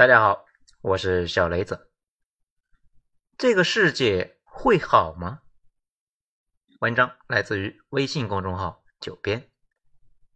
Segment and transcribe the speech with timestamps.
[0.00, 0.46] 大家好，
[0.80, 1.92] 我是小雷子。
[3.36, 5.42] 这个世界会好吗？
[6.80, 9.50] 文章来自于微信公众号“九编”，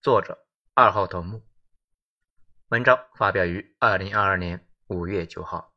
[0.02, 1.48] 作者二号头目。
[2.68, 5.72] 文章发表于二零二二年五月九号。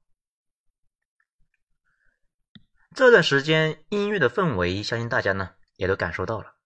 [2.94, 6.58] 这段时间音乐的氛围，相信大家呢也都感受到了。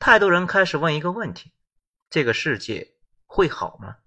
[0.00, 1.54] 太多人开始问一个问题：
[2.10, 2.96] 这个世界
[3.26, 3.98] 会好吗？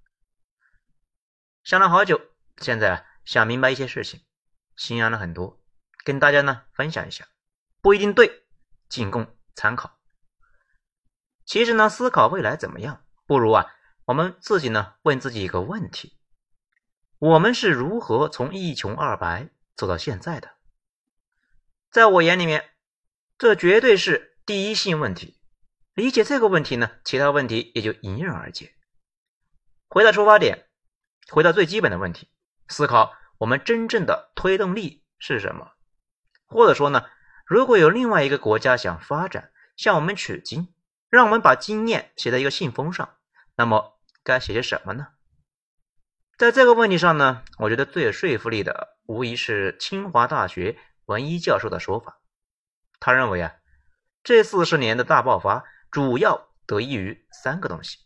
[1.64, 2.20] 想了好久。
[2.58, 4.22] 现在想明白一些事情，
[4.76, 5.62] 心安了很多，
[6.04, 7.28] 跟大家呢分享一下，
[7.82, 8.44] 不一定对，
[8.90, 10.00] 仅供参考。
[11.46, 13.74] 其实呢，思考未来怎么样，不如啊，
[14.06, 16.18] 我们自己呢问自己一个问题：
[17.18, 20.52] 我们是如何从一穷二白走到现在的？
[21.90, 22.72] 在我眼里面，
[23.38, 25.40] 这绝对是第一性问题。
[25.94, 28.74] 理解这个问题呢，其他问题也就迎刃而解。
[29.90, 30.70] 回到出发点，
[31.30, 32.30] 回到最基本的问题。
[32.72, 35.74] 思考我们真正的推动力是什么，
[36.48, 37.06] 或者说呢，
[37.46, 40.74] 如果有另外一个国家想发展，向我们取经，
[41.10, 43.18] 让我们把经验写在一个信封上，
[43.56, 45.10] 那么该写些什么呢？
[46.38, 52.20] 在这个问题上呢，我觉得最有说服力的，无疑是清华大学文一教授的说法。
[53.00, 53.54] 他认为啊，
[54.24, 57.98] 这四十年的大爆发主要得益于三个东西：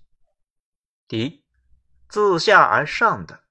[1.08, 1.46] 第一，
[2.10, 3.45] 自下而上的。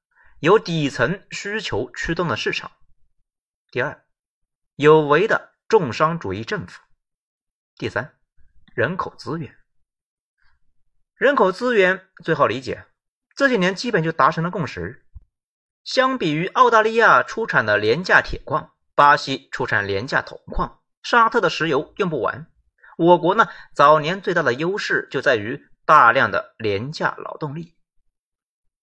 [0.44, 2.70] 由底层需求驱动的市场。
[3.70, 4.04] 第二，
[4.74, 6.82] 有为的重商主义政府。
[7.76, 8.14] 第三，
[8.74, 9.56] 人口资源。
[11.14, 12.84] 人口资源最好理解，
[13.34, 15.06] 这几年基本就达成了共识。
[15.82, 22.46] 相比于澳大利亚出产的廉价铁矿，巴西出产廉价铜矿，沙特的石油用不完，
[22.98, 27.78] 我国呢，早年最大的优势就在于大量的廉价劳动力。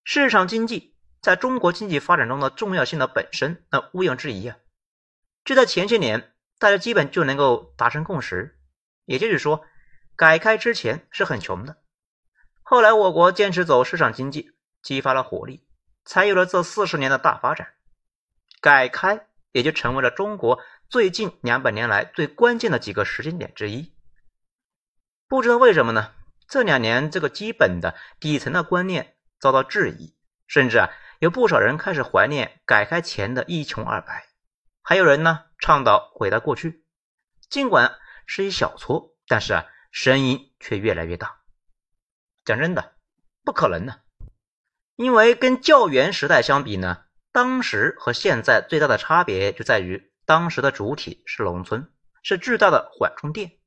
[0.04, 0.90] 市场经济。
[1.22, 4.58] 在中国经济发展中的重要性的本身，那毋庸置疑啊。
[5.46, 8.60] 就在前些年，大家基本就能够达成共识，
[9.06, 9.64] 也就是说，
[10.16, 11.78] 改开之前是很穷的。
[12.64, 14.52] 后来我国坚持走市场经济，
[14.82, 15.64] 激发了活力，
[16.06, 17.74] 才有了这四十年的大发展。
[18.60, 20.60] 改开也就成为了中国
[20.90, 23.94] 最近两百年来最关键的几个时间点之一。
[25.28, 26.14] 不知道为什么呢？
[26.48, 30.16] 这两年这个基本的底层的观念遭到质疑，
[30.48, 30.90] 甚至啊。
[31.22, 34.26] 有不少人开始怀念改开前的一穷二白，
[34.82, 36.84] 还有人呢倡导回到过去。
[37.48, 37.96] 尽管
[38.26, 41.42] 是一小撮，但是啊，声音却越来越大。
[42.44, 42.96] 讲真的，
[43.44, 44.00] 不可能呢，
[44.96, 51.88] 因为跟教员时代相比呢，当时和现在最大的差别就在于，当时的主体是农村，
[52.24, 53.60] 是巨大的缓冲垫。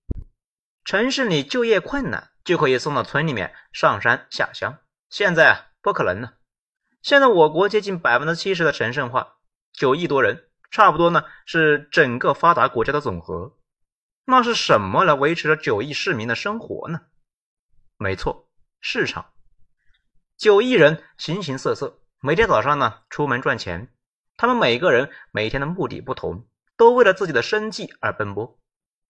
[0.85, 4.77] 城市里就业困难，就可以送到村里面上山下乡。
[5.09, 6.33] 现在啊，不可能呢。
[7.05, 9.37] 现在我国接近百分之七十的城镇化，
[9.75, 13.59] 九亿多人，差不多呢是整个发达国家的总和。
[14.25, 17.03] 那是什么来维持着九亿市民的生活呢？
[17.99, 18.49] 没错，
[18.81, 19.27] 市场。
[20.39, 23.93] 九亿人形形色色，每天早上呢出门赚钱，
[24.39, 26.47] 他们每个人每天的目的不同，
[26.79, 28.59] 都为了自己的生计而奔波。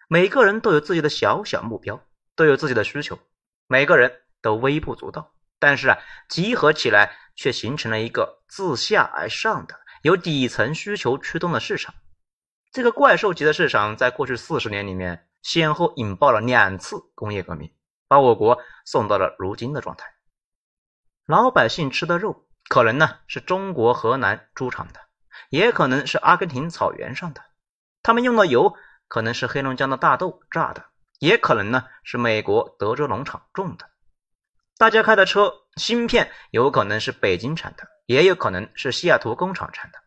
[0.09, 3.21] 每个人都有自己的小小目标，都有自己的需求，
[3.69, 5.99] 每个人都微不足道，但是啊，
[6.29, 7.17] 集合起来。
[7.37, 11.93] 却形成了一个自下而上的、由底层需求驱动的市场。
[12.71, 17.75] 这个怪兽级的市场，在过去四十年里面，先后引爆了两次工业革命，
[18.07, 20.07] 把我国送到了如今的状态。
[21.27, 25.01] 老百姓吃的肉，可能呢是中国河南猪场的，
[25.51, 27.43] 也可能是阿根廷草原上的；
[28.05, 28.77] 他们用的油，
[29.09, 30.85] 可能是黑龙江的大豆榨的，
[31.19, 33.91] 也可能呢是美国德州农场种的。
[34.77, 39.99] 大家开的车芯片有可能是北京产的，也有可能是西雅图工厂产的。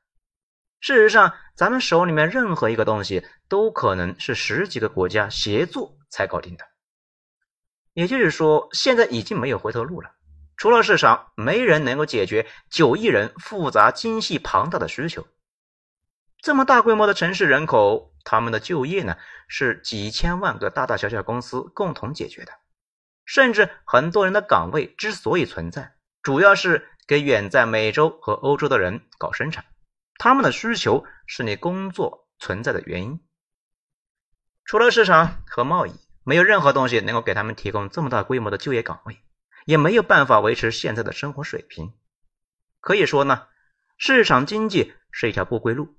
[0.80, 6.66] 事实上，咱们手里面任何一个东西都可能是十几个国家协作才搞定的。
[7.94, 10.12] 也就是说，现在已经没有回头路了。
[10.56, 15.26] 除了市场，没人能够解决九亿人复杂、精细、庞大的需求。
[16.42, 19.18] 这么大规模的城市人口，他们的就业呢，
[19.48, 22.52] 是几千万个大大小小公司共同解决的。
[23.28, 25.94] 甚至很多人的岗位之所以存在，
[26.24, 29.66] 主要是给远在美洲和欧洲的人搞生产，
[30.18, 33.20] 他们的需求是你工作存在的原因。
[34.64, 35.92] 除了市场和贸易，
[36.24, 39.20] 没有任何东西能够给他们提供这么大规模的就业岗位，
[39.66, 41.94] 也没有办法维持现在的生活水平。
[42.80, 43.48] 可以说呢，
[43.98, 45.98] 市场经济是一条不归路，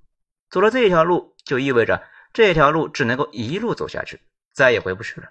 [0.49, 2.03] 走了这条路，就意味着
[2.33, 4.19] 这条路只能够一路走下去，
[4.55, 5.29] 再也回不去了。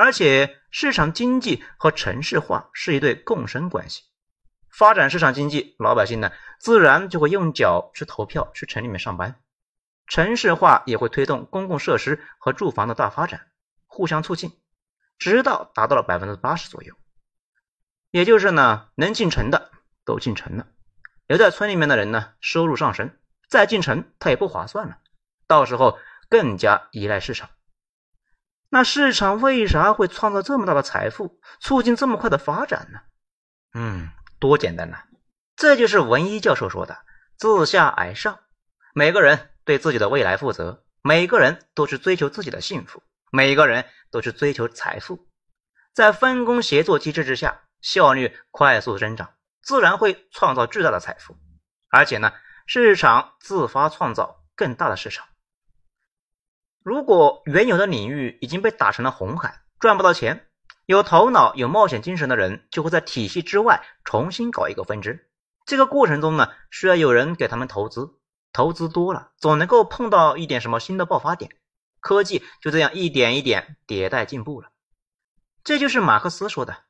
[0.00, 4.04] 而且，市场经济和城市化是一对共生关系。
[4.70, 6.30] 发展市场经济，老百姓呢
[6.60, 9.40] 自然就会用脚去投票，去城里面上班。
[10.06, 13.48] 城市化也会推动公共设施和住房的大发展，
[13.88, 14.52] 互相促进，
[15.18, 16.94] 直到达到了百分之八十左右。
[18.12, 19.72] 也就是呢，能进城的
[20.04, 20.68] 都进城了，
[21.26, 23.18] 留在村里面的人呢，收入上升，
[23.48, 24.98] 再进城他也不划算了，
[25.48, 25.98] 到时候
[26.28, 27.50] 更加依赖市场。
[28.68, 33.00] 那市场为啥会创造这么大的财富，促进这么快的发展呢？
[33.74, 35.04] 嗯，多简单呐！
[35.56, 36.98] 这就是文一教授说的
[37.36, 38.38] “自下而上”，
[38.94, 39.50] 每个人。
[39.64, 45.28] 对自己的未来负责，每个人都去追求自己的幸福，每个人都去追求财富，
[45.92, 51.36] 在分工协作机制之下，效率快速增长，自然会创造巨大的财富。
[51.90, 52.32] 而且呢，
[52.66, 55.27] 市场自发创造更大的市场。
[56.88, 60.46] 如果原有的领域已经被打成了红海，赚不到钱，
[60.86, 65.28] 有头脑、有冒险精神的人就会在体系之外重新搞一个分支。
[65.66, 68.14] 这个过程中呢，需要有人给他们投资。
[68.54, 71.50] 投资多了，总能够碰到一点什么新的爆发点，
[72.00, 74.70] 科技就这样一点一点迭代进步了。
[75.64, 76.84] 这就是马克思说的，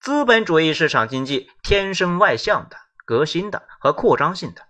[0.00, 4.62] 资本主义市场经济天生外向的、革新的和扩张性的，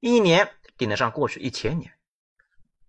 [0.00, 0.48] 一年
[0.78, 1.92] 顶得上过去一千年。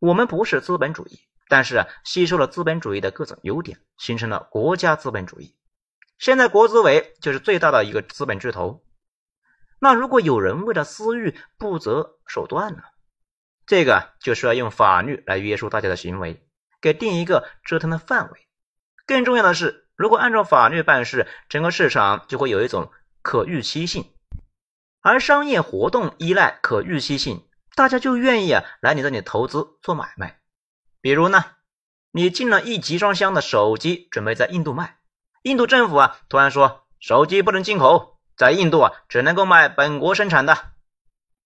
[0.03, 1.17] 我们不是资本主义，
[1.47, 5.55] 但是吸收了资本主义的各种优点，形成了国家资本主义。
[6.17, 8.83] 现在国资委就是最大的一个资本巨头。
[9.79, 12.83] 那如果有人为了私欲不择手段呢？
[13.65, 16.45] 这个就是要用法律来约束大家的行为，
[16.81, 18.47] 给定一个折腾的范围。
[19.05, 22.91] 更重要的是，如果按照法律办事，整个市场就会有一种
[23.21, 24.03] 可预期性，
[24.99, 30.39] 而商业活动依赖可预期性，大家就愿意啊来你这里投资做买卖。
[31.01, 31.45] 比如呢，
[32.11, 34.97] 你进了一集装箱的手机，准备在印度卖，
[35.41, 38.13] 印度政府啊突然说手机不能进口。
[38.35, 40.57] 在印度啊，只能够卖本国生产的。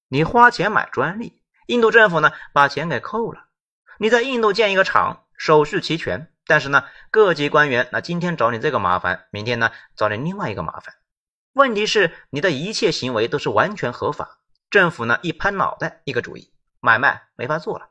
[0.07, 3.47] 你花钱买专利，印度政府呢把钱给扣了。
[3.99, 10.95] 你在印度建一个厂，手续齐全，但是呢，各级官员那今天找你这个麻烦，明天呢找你另外一个麻烦。
[11.51, 14.39] 问题是你的一切行为都是完全合法，
[14.69, 17.89] 政府呢一拍脑袋一个主意，买卖没法做了。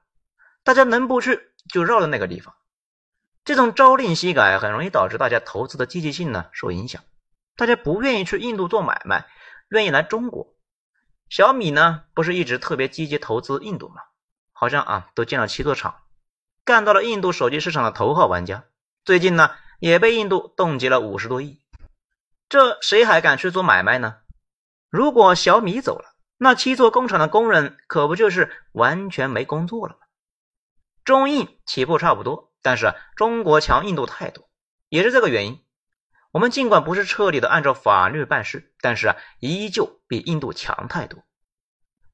[0.62, 2.54] 大家能不去就绕着那个地方。
[3.44, 7.02] 这种朝令夕改很容易导致大家投资的积极性呢受影响。
[7.54, 9.26] 大家不愿意去印度做买卖，
[9.68, 10.54] 愿意来中国。
[11.28, 14.02] 小米呢，不是一直特别积极投资印度吗？
[14.52, 16.02] 好像啊，都建了七座厂，
[16.64, 18.64] 干到了印度手机市场的头号玩家。
[19.04, 21.60] 最近呢，也被印度冻结了五十多亿。
[22.48, 24.18] 这谁还敢去做买卖呢？
[24.90, 30.00] 如果小米走了，那七座工厂的工人可不就是完全没工作了吗？
[31.04, 34.48] 中印起步差不多，但是中国强印度太多，
[34.88, 35.64] 也是这个原因。
[36.32, 41.24] 我们尽管不是彻底的按照法律办事，但是啊，依旧比印度强太多。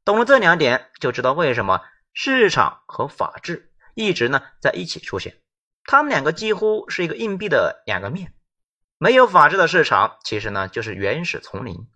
[0.05, 1.81] 懂了这两点，就知道为什么
[2.13, 5.41] 市场和法治一直呢在一起出现。
[5.85, 8.35] 他们两个几乎是一个硬币的两个面。
[8.99, 11.89] 没有法治的市场，其实呢就是原始丛林。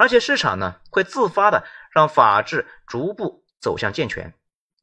[0.00, 4.32] 而且市场呢会自发的让法治逐步走向健全。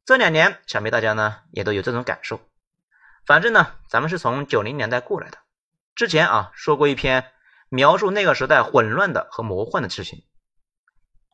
[0.05, 2.39] 这两年，想必大家呢也都有这种感受。
[3.25, 5.39] 反正呢，咱们是从九零年代过来的。
[5.95, 7.31] 之前啊说过一篇
[7.67, 10.23] 描述那个时代混乱的和魔幻的事情，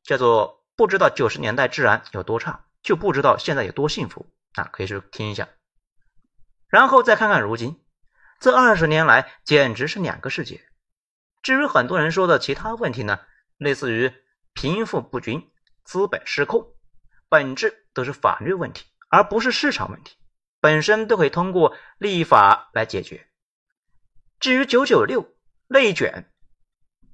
[0.01, 5.49] 叫做不知道九十年代治安有多差，就不知道现在有多幸福啊，可以去听一下。
[6.69, 7.83] 然后再看看如今，
[8.39, 10.63] 这二十年来简直是两个世界。
[11.41, 13.19] 至于很多人说的其他问题呢，
[13.63, 14.11] 类似于
[14.53, 15.51] 贫富不均、
[15.83, 16.75] 资本失控，
[17.29, 20.17] 本质都是法律问题，而不是市场问题，
[20.59, 23.27] 本身都可以通过立法来解决。
[24.39, 25.33] 至于九九六
[25.67, 26.29] 内卷，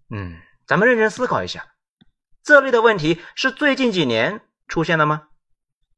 [0.10, 1.76] 嗯，咱们认真思考一下，
[2.44, 5.30] 这类的问题是最近几年出现的吗？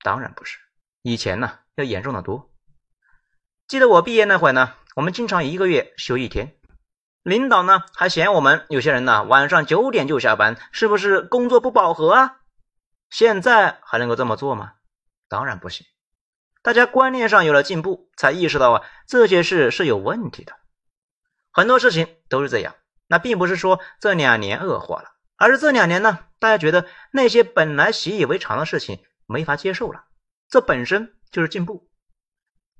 [0.04, 0.60] 当然不是，
[1.02, 2.54] 以前呢要严重的多。
[3.68, 6.60] 记得我毕业那会呢，我们经常一个月休一天，
[7.24, 12.38] 领导呢还嫌我们有些人呢晚上九点就下班，是不是工作不饱和啊？
[13.10, 14.74] 现在还能够这么做吗？
[15.28, 15.86] 当然不行。
[16.64, 20.56] 大家观念上有了进步，才意识到啊这些事是有问题的。
[21.52, 22.76] 很多事情都是这样，
[23.08, 30.06] 那并不是说这两年恶化了，而是这两年呢，大家觉得那些本来习以为常的事情没法接受了，
[30.50, 31.90] 这本身就是进步。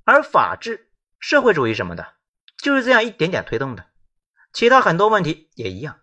[0.04, 2.14] 而法治、社会主义什么的，
[2.58, 3.86] 就是这样一点点推动的。
[4.54, 6.00] 其他很多问题也一样，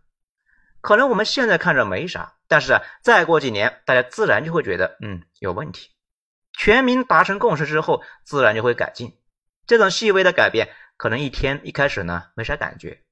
[0.80, 5.90] 可能我们现在看着没啥，但是啊，再过几年，大家自然就会觉得，嗯，有问题。
[6.52, 9.18] 全民达成共识之后，自然就会改进。
[9.66, 10.68] 这种细微的改变。
[10.96, 13.04] 可能一天一开始呢没啥感觉，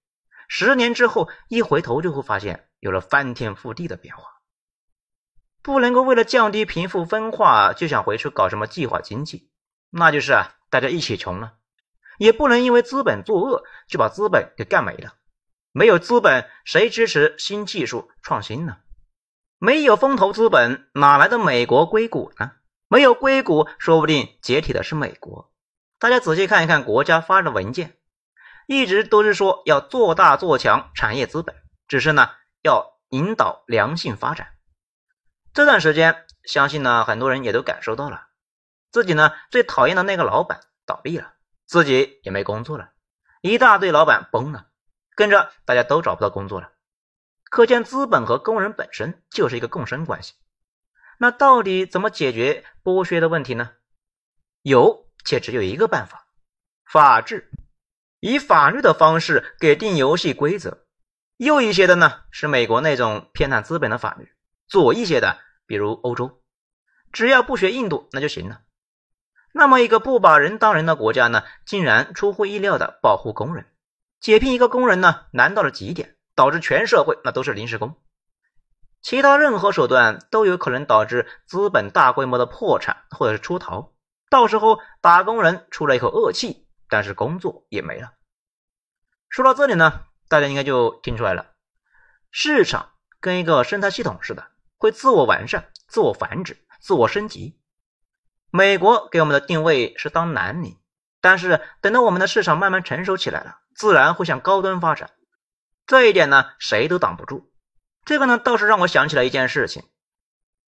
[0.49, 4.25] 十年之后一回头就会发现有了翻天覆地的变化。
[5.63, 9.53] 不能够为了降低贫富分化就想回去搞什么计划经济，
[9.91, 11.59] 那就是啊大家一起穷了；
[12.19, 15.15] 也不能因为资本作恶就把资本给干没了。
[15.77, 18.79] 没有资本，谁支持新技术创新呢？
[19.59, 22.53] 没有风投资本，哪来的美国硅谷呢？
[22.89, 25.53] 没有硅谷，说不定解体的是美国。
[25.99, 27.99] 大家仔细看一看国家发的文件，
[28.67, 31.55] 一直都是说要做大做强产业资本，
[31.87, 32.31] 只是呢
[32.63, 34.49] 要引导良性发展。
[35.53, 38.29] 这段时间，相信呢很多人也都感受到了，
[38.91, 41.35] 自己呢最讨厌的那个老板倒闭了，
[41.67, 42.93] 自己也没工作了，
[43.43, 44.69] 一大堆老板崩了，
[45.17, 46.71] 跟着大家都找不到工作了。
[47.51, 50.35] 可见资本和工人本身就是一个共生关系。
[51.19, 53.73] 那到底怎么解决剥削的问题呢？
[54.63, 56.29] 有且只有一个办法：
[56.85, 57.51] 法治，
[58.21, 60.87] 以法律的方式给定游戏规则。
[61.39, 64.31] 右一些的呢是美国那种偏袒资本的法律，
[64.69, 65.41] 左一些的。
[65.69, 66.43] 比如欧洲，
[67.11, 68.63] 只要不学印度那就行了。
[69.53, 73.67] 那么一个不把人当人的国家呢，竟然出乎意料的保护工人，
[74.27, 77.95] 解聘一个工人呢难到了极点，导致全社会那都是临时工。
[79.01, 83.93] 其他任何手段都有可能导致资本大规模的破产或者是出逃，
[84.29, 88.15] 到时候打工人出了一口恶气，但是工作也没了。
[89.29, 91.53] 说到这里呢，大家应该就听出来了，
[92.33, 94.49] 市场跟一个生态系统似的。
[94.77, 97.61] 会自我完善、自我繁殖、自我升级。
[98.51, 100.81] 美国给我们的定位是当蓝领，
[101.21, 105.11] 但是等到我们的市场慢慢成熟起来了，自然会向高端发展。
[105.87, 107.53] 这一点呢，谁都挡不住。
[108.05, 109.83] 这个呢，倒是让我想起了一件事情，《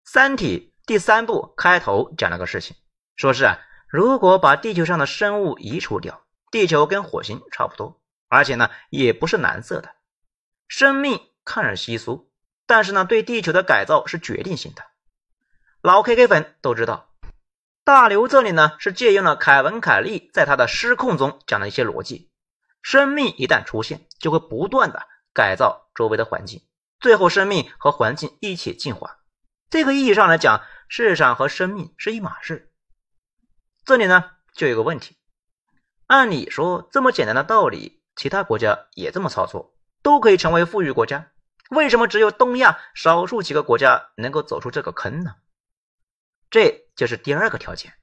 [0.04, 2.76] 三体》第三部开头讲了个事情，
[3.16, 9.96] 说是啊，如果把地球上的生物移除掉，地球跟火星差不多，而且呢，也不是蓝色的，
[10.68, 12.32] 生命看着稀疏。
[12.66, 14.84] 但是呢，对地球的改造是决定性的。
[15.82, 17.14] 老 K K 粉都知道，
[17.86, 22.30] 大刘这里呢是借用了凯文·凯利在他的《失控》中讲的一些逻辑。
[22.82, 26.62] 生命一旦出现，就会不断的改造周围的环境，
[27.00, 29.20] 最后生命和环境一起进化。
[29.70, 32.72] 这个意义上来讲，市场和生命是一码事。
[33.84, 35.18] 这里呢就有个问题，
[36.06, 41.32] 按理说这么简单的道理，其他国家也这么操作，都可以成为富裕国家。
[41.70, 45.36] 为什么只有东亚少数几个国家能够走出这个坑呢？
[46.50, 47.94] 这就是第二个条件。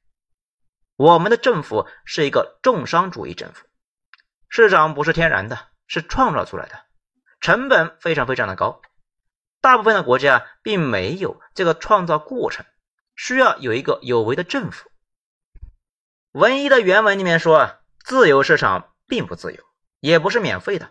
[0.97, 3.67] 我们的政府是一个重商主义政府，
[4.49, 6.85] 市场不是天然的，是创造出来的，
[7.41, 8.81] 成本非常非常的高。
[9.61, 12.67] 大部分的国家并没有这个创造过程，
[13.17, 14.91] 需要有一个有为的政府。
[16.33, 19.63] 文一的原文里面说啊，自由市场并不自由，
[20.01, 20.91] 也不是免费的。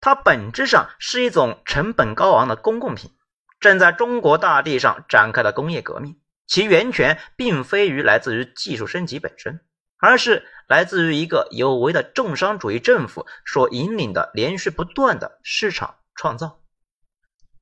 [0.00, 3.10] 它本质上是一种成本高昂的公共品，
[3.58, 9.60] 正在中国大地上展开的工业革命，其源泉并非于来自于技术升级本身，
[9.98, 16.60] 而是来自于一个有为的重商主义政府所引领的连续不断的市场创造。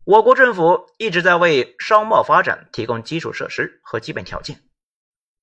[0.05, 4.62] 我国政府一直在为商贸发展提供基础设施和基本条件，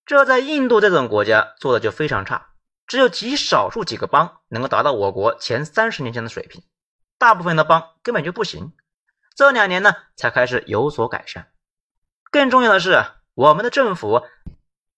[0.06, 2.52] 这在印度这种国家做的就非常差，
[2.88, 6.64] 只有极少数几个邦能够达到我国前三十年前的水平。
[7.18, 8.74] 大部分的邦根本就不行，
[9.36, 11.50] 这两年呢才开始有所改善。
[12.32, 14.24] 更重要的是，我们的政府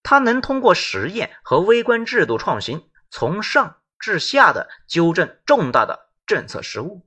[0.05, 7.05] 它能通过实验和微观制度创新，从上至下的纠正重大的政策失误。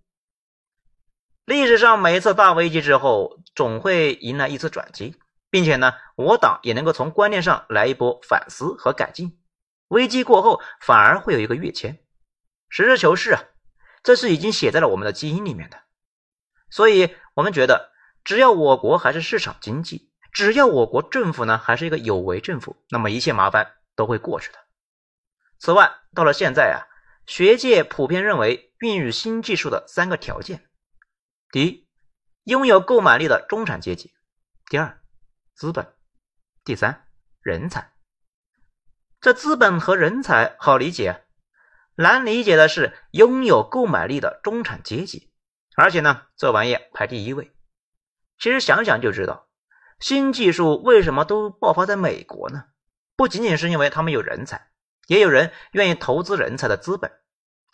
[1.44, 5.16] 历史上每一次大危机之后，总会迎来一次转机，
[5.48, 9.38] 并且呢，我党也能够从观念上来一波反思和改进。
[9.86, 12.00] 危机过后，反而会有一个跃迁。
[12.68, 13.42] 实事求是啊。
[14.02, 15.76] 这是已经写在了我们的基因里面的，
[16.70, 17.90] 所以我们觉得，
[18.24, 24.58] 只要我国还是市场经济，只要我国政府呢还是一个有为政府，那么一切麻烦都会过去的。
[25.58, 26.86] 此外，到了现在啊，
[27.26, 30.68] 学界普遍认为孕育新技术的三个条件：
[31.50, 31.88] 第一，
[32.44, 34.12] 拥有购买力的中产阶级；
[34.66, 35.00] 第二，
[35.54, 35.84] 资本；
[36.64, 37.08] 第三，
[37.40, 37.92] 人才。
[39.20, 41.24] 这资本和人才好理解。
[41.96, 45.32] 难理解的是，拥有购买力的中产阶级，
[45.74, 47.52] 而且呢，这玩意排第一位。
[48.38, 49.47] 其实想想就知道，
[50.00, 52.64] 新技术为什么都爆发在美国呢？
[53.16, 54.68] 不仅仅是因为他们有人才，
[55.08, 57.10] 也有人愿意投资人才的资本。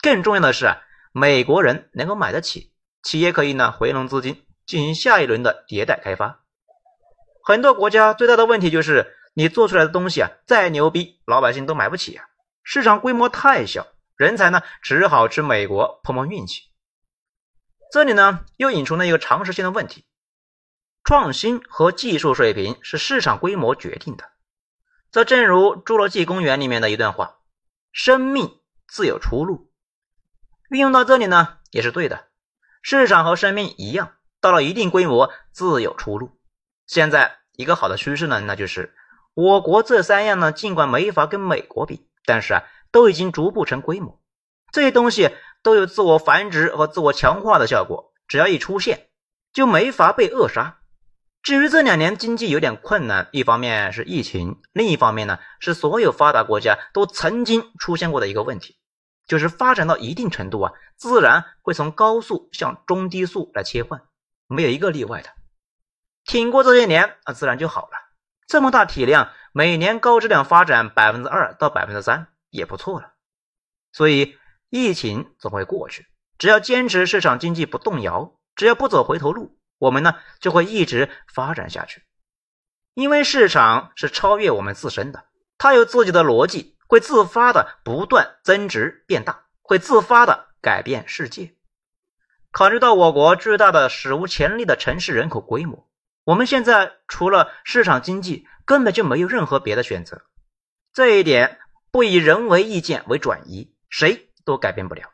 [0.01, 6.43] 更重要的是啊，美国人能够买得起，企业可以呢回笼资金，进行下一轮的迭代开发。
[7.43, 12.25] 很多国家最大的问题就是，你做出来的东西啊，再牛逼，老百姓都买不起啊，
[12.63, 13.85] 市场规模太小。
[14.17, 16.61] 人才呢，只好去美国碰碰运气。
[17.91, 20.05] 这里呢又引出了一个常识性的问题：
[21.05, 24.25] 创新和技术水平是市场规模决定的。
[25.11, 27.37] 这正如《侏罗纪公园》里面的一段话
[27.93, 29.71] ：“生命自有出路。”
[30.67, 32.25] 运用到这里呢也是对的。
[32.81, 36.39] 市场和生命一样，到了一定规模自有出路。
[36.87, 38.95] 现在一个好的趋势呢，那就是
[39.35, 44.19] 我国这三样呢，尽管没法跟美国比，但是啊，都已经逐步成规模。
[44.71, 45.29] 这些东西
[45.61, 49.09] 都有自我繁殖和自我强化的效果，只要一出现，
[49.53, 50.79] 就没法被扼杀。
[51.45, 58.79] 至于这两年经济有点困难，一方面是疫情，另一方面呢是所有发达国家都曾经出现过的一个问题，
[59.27, 64.01] 就是发展到一定程度啊，自然会从高速向中低速来切换，
[64.47, 65.29] 没有一个例外的。
[66.23, 67.91] 挺过这些年啊，自然就好了。
[68.47, 73.13] 这么大体量，每年高质量发展百分之二到百分之三也不错了。
[73.91, 74.35] 所以
[74.71, 76.07] 疫情总会过去，
[76.39, 79.55] 只要坚持市场经济不动摇，只要不走回头路。
[79.85, 82.01] 我们呢就会一直发展下去，
[82.95, 85.25] 因为市场是超越我们自身的，
[85.59, 91.53] 它有自己的逻辑，会自发的不断增值变大，会自发的改变世界。
[92.51, 95.87] 考虑到我国巨大的史无前例的城市人口规模，
[96.23, 100.23] 我们现在除了市场经济，根本就没有任何别的选择。
[100.93, 101.59] 这一点
[101.91, 105.11] 不以人为意见为转移，谁都改变不了。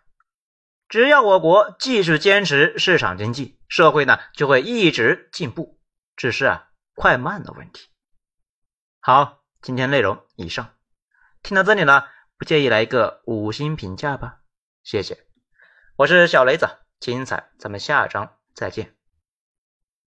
[0.92, 5.80] 只要我国继续坚持市场经济，社会呢就会一直进步，
[6.18, 7.88] 只是啊快慢的问题。
[9.00, 10.76] 好，今天内容以上，
[11.44, 12.04] 听到这里呢，
[12.38, 14.40] 不介意来一个五星评价吧，
[14.84, 15.26] 谢谢。
[15.96, 16.68] 我是小雷子，
[17.00, 19.01] 精彩咱们下章再见。